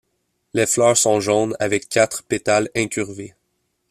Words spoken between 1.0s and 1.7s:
jaunes